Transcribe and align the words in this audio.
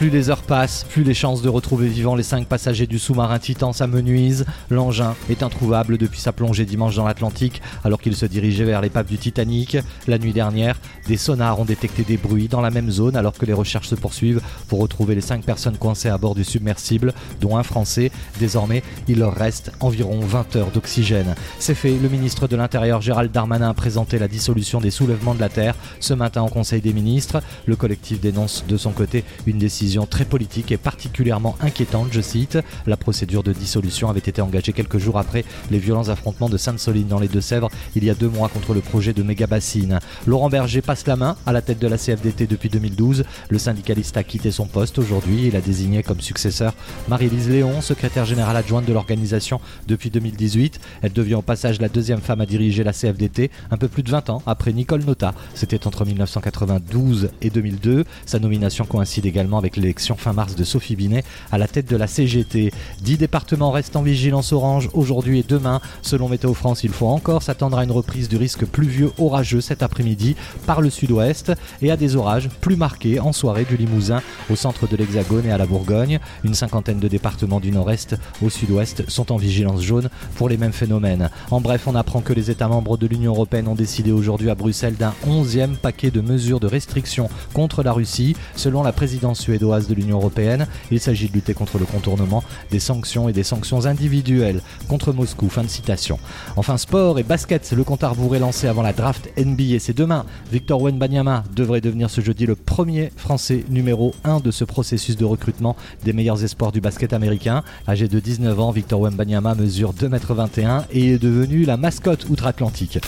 Plus 0.00 0.08
les 0.08 0.30
heures 0.30 0.40
passent, 0.40 0.86
plus 0.88 1.04
les 1.04 1.12
chances 1.12 1.42
de 1.42 1.50
retrouver 1.50 1.86
vivants 1.86 2.14
les 2.14 2.22
cinq 2.22 2.46
passagers 2.46 2.86
du 2.86 2.98
sous-marin 2.98 3.38
Titan 3.38 3.74
s'amenuisent. 3.74 4.46
L'engin 4.70 5.14
est 5.28 5.42
introuvable 5.42 5.98
depuis 5.98 6.20
sa 6.20 6.32
plongée 6.32 6.64
dimanche 6.64 6.96
dans 6.96 7.04
l'Atlantique 7.04 7.60
alors 7.84 8.00
qu'il 8.00 8.16
se 8.16 8.24
dirigeait 8.24 8.64
vers 8.64 8.80
l'épave 8.80 9.04
du 9.04 9.18
Titanic. 9.18 9.76
La 10.06 10.16
nuit 10.16 10.32
dernière, 10.32 10.80
des 11.06 11.18
sonars 11.18 11.60
ont 11.60 11.66
détecté 11.66 12.02
des 12.02 12.16
bruits 12.16 12.48
dans 12.48 12.62
la 12.62 12.70
même 12.70 12.90
zone 12.90 13.14
alors 13.14 13.34
que 13.34 13.44
les 13.44 13.52
recherches 13.52 13.88
se 13.88 13.94
poursuivent 13.94 14.40
pour 14.68 14.80
retrouver 14.80 15.14
les 15.14 15.20
cinq 15.20 15.44
personnes 15.44 15.76
coincées 15.76 16.08
à 16.08 16.16
bord 16.16 16.34
du 16.34 16.44
submersible, 16.44 17.12
dont 17.42 17.58
un 17.58 17.62
Français. 17.62 18.10
Désormais, 18.38 18.82
il 19.06 19.18
leur 19.18 19.34
reste 19.34 19.70
environ 19.80 20.20
20 20.20 20.56
heures 20.56 20.70
d'oxygène. 20.70 21.34
C'est 21.58 21.74
fait, 21.74 21.98
le 21.98 22.08
ministre 22.08 22.48
de 22.48 22.56
l'Intérieur 22.56 23.02
Gérald 23.02 23.30
Darmanin 23.32 23.68
a 23.68 23.74
présenté 23.74 24.18
la 24.18 24.28
dissolution 24.28 24.80
des 24.80 24.90
soulèvements 24.90 25.34
de 25.34 25.40
la 25.40 25.50
Terre 25.50 25.74
ce 25.98 26.14
matin 26.14 26.40
en 26.40 26.48
Conseil 26.48 26.80
des 26.80 26.94
ministres. 26.94 27.42
Le 27.66 27.76
collectif 27.76 28.18
dénonce 28.18 28.64
de 28.66 28.78
son 28.78 28.92
côté 28.92 29.24
une 29.46 29.58
décision 29.58 29.89
très 30.08 30.24
politique 30.24 30.72
et 30.72 30.76
particulièrement 30.76 31.56
inquiétante, 31.60 32.08
je 32.12 32.20
cite. 32.20 32.58
La 32.86 32.96
procédure 32.96 33.42
de 33.42 33.52
dissolution 33.52 34.08
avait 34.08 34.20
été 34.20 34.40
engagée 34.40 34.72
quelques 34.72 34.98
jours 34.98 35.18
après 35.18 35.44
les 35.70 35.78
violents 35.78 36.08
affrontements 36.08 36.48
de 36.48 36.56
Sainte-Soline 36.56 37.08
dans 37.08 37.18
les 37.18 37.28
Deux-Sèvres 37.28 37.68
il 37.96 38.04
y 38.04 38.10
a 38.10 38.14
deux 38.14 38.28
mois 38.28 38.48
contre 38.48 38.74
le 38.74 38.80
projet 38.80 39.12
de 39.12 39.22
méga 39.22 39.46
bassine. 39.46 39.98
Laurent 40.26 40.48
Berger 40.48 40.82
passe 40.82 41.06
la 41.06 41.16
main 41.16 41.36
à 41.46 41.52
la 41.52 41.62
tête 41.62 41.78
de 41.78 41.86
la 41.86 41.98
CFDT 41.98 42.46
depuis 42.46 42.68
2012. 42.68 43.24
Le 43.48 43.58
syndicaliste 43.58 44.16
a 44.16 44.22
quitté 44.22 44.50
son 44.50 44.66
poste 44.66 44.98
aujourd'hui. 44.98 45.46
Il 45.48 45.56
a 45.56 45.60
désigné 45.60 46.02
comme 46.02 46.20
successeur 46.20 46.74
Marie-Lise 47.08 47.48
Léon, 47.48 47.80
secrétaire 47.80 48.24
générale 48.24 48.56
adjointe 48.56 48.86
de 48.86 48.92
l'organisation 48.92 49.60
depuis 49.88 50.10
2018. 50.10 50.80
Elle 51.02 51.12
devient 51.12 51.34
au 51.34 51.42
passage 51.42 51.80
la 51.80 51.88
deuxième 51.88 52.20
femme 52.20 52.40
à 52.40 52.46
diriger 52.46 52.84
la 52.84 52.92
CFDT, 52.92 53.50
un 53.70 53.76
peu 53.76 53.88
plus 53.88 54.02
de 54.02 54.10
20 54.10 54.30
ans 54.30 54.42
après 54.46 54.72
Nicole 54.72 55.04
Nota. 55.04 55.34
C'était 55.54 55.86
entre 55.86 56.04
1992 56.04 57.30
et 57.42 57.50
2002. 57.50 58.04
Sa 58.26 58.38
nomination 58.38 58.84
coïncide 58.84 59.26
également 59.26 59.58
avec 59.58 59.76
l'élection 59.80 60.16
fin 60.16 60.32
mars 60.32 60.54
de 60.54 60.64
Sophie 60.64 60.96
Binet 60.96 61.24
à 61.50 61.58
la 61.58 61.66
tête 61.66 61.90
de 61.90 61.96
la 61.96 62.06
CGT. 62.06 62.72
Dix 63.02 63.18
départements 63.18 63.70
restent 63.70 63.96
en 63.96 64.02
vigilance 64.02 64.52
orange 64.52 64.88
aujourd'hui 64.92 65.40
et 65.40 65.44
demain. 65.46 65.80
Selon 66.02 66.28
Météo 66.28 66.54
France, 66.54 66.84
il 66.84 66.90
faut 66.90 67.08
encore 67.08 67.42
s'attendre 67.42 67.78
à 67.78 67.84
une 67.84 67.90
reprise 67.90 68.28
du 68.28 68.36
risque 68.36 68.64
pluvieux 68.64 69.12
orageux 69.18 69.60
cet 69.60 69.82
après-midi 69.82 70.36
par 70.66 70.80
le 70.80 70.90
sud-ouest 70.90 71.52
et 71.82 71.90
à 71.90 71.96
des 71.96 72.16
orages 72.16 72.48
plus 72.60 72.76
marqués 72.76 73.20
en 73.20 73.32
soirée 73.32 73.64
du 73.64 73.76
Limousin 73.76 74.22
au 74.50 74.56
centre 74.56 74.86
de 74.86 74.96
l'Hexagone 74.96 75.46
et 75.46 75.52
à 75.52 75.58
la 75.58 75.66
Bourgogne. 75.66 76.18
Une 76.44 76.54
cinquantaine 76.54 77.00
de 77.00 77.08
départements 77.08 77.60
du 77.60 77.70
nord-est 77.70 78.16
au 78.42 78.50
sud-ouest 78.50 79.08
sont 79.08 79.32
en 79.32 79.36
vigilance 79.36 79.82
jaune 79.82 80.10
pour 80.36 80.48
les 80.48 80.56
mêmes 80.56 80.72
phénomènes. 80.72 81.30
En 81.50 81.60
bref, 81.60 81.86
on 81.86 81.94
apprend 81.94 82.20
que 82.20 82.32
les 82.32 82.50
États 82.50 82.68
membres 82.68 82.96
de 82.96 83.06
l'Union 83.06 83.32
européenne 83.32 83.68
ont 83.68 83.74
décidé 83.74 84.12
aujourd'hui 84.12 84.50
à 84.50 84.54
Bruxelles 84.54 84.96
d'un 84.96 85.14
onzième 85.26 85.76
paquet 85.76 86.10
de 86.10 86.20
mesures 86.20 86.60
de 86.60 86.66
restriction 86.66 87.28
contre 87.52 87.82
la 87.82 87.92
Russie. 87.92 88.36
Selon 88.56 88.82
la 88.82 88.92
présidence 88.92 89.40
suédoise, 89.40 89.69
de 89.78 89.94
l'Union 89.94 90.16
européenne. 90.18 90.66
Il 90.90 91.00
s'agit 91.00 91.28
de 91.28 91.32
lutter 91.32 91.54
contre 91.54 91.78
le 91.78 91.84
contournement 91.84 92.42
des 92.70 92.80
sanctions 92.80 93.28
et 93.28 93.32
des 93.32 93.42
sanctions 93.42 93.86
individuelles 93.86 94.60
contre 94.88 95.12
Moscou. 95.12 95.48
Fin 95.48 95.62
de 95.62 95.68
citation. 95.68 96.18
Enfin, 96.56 96.76
sport 96.76 97.18
et 97.18 97.22
basket, 97.22 97.72
le 97.72 97.84
compte 97.84 98.04
à 98.04 98.08
rebours 98.08 98.36
est 98.36 98.40
lancé 98.40 98.66
avant 98.66 98.82
la 98.82 98.92
draft 98.92 99.30
NBA. 99.36 99.78
C'est 99.78 99.96
demain. 99.96 100.24
Victor 100.52 100.82
Wenbanyama 100.82 101.44
devrait 101.54 101.80
devenir 101.80 102.10
ce 102.10 102.20
jeudi 102.20 102.46
le 102.46 102.56
premier 102.56 103.12
Français 103.16 103.64
numéro 103.68 104.14
1 104.24 104.40
de 104.40 104.50
ce 104.50 104.64
processus 104.64 105.16
de 105.16 105.24
recrutement 105.24 105.76
des 106.04 106.12
meilleurs 106.12 106.42
espoirs 106.44 106.72
du 106.72 106.80
basket 106.80 107.12
américain. 107.12 107.62
Âgé 107.88 108.08
de 108.08 108.20
19 108.20 108.58
ans, 108.60 108.70
Victor 108.70 109.00
Wenbanyama 109.00 109.54
mesure 109.54 109.92
2m21 109.94 110.84
et 110.90 111.12
est 111.14 111.18
devenu 111.18 111.64
la 111.64 111.76
mascotte 111.76 112.28
outre-Atlantique. 112.28 112.98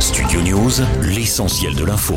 Studio 0.00 0.40
News, 0.42 0.70
l'essentiel 1.02 1.74
de 1.74 1.84
l'info. 1.84 2.16